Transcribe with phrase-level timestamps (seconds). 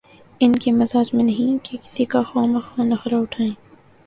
[0.41, 3.51] ان کے مزاج میں نہیں کہ کسی کا خواہ مخواہ نخرہ اٹھائیں۔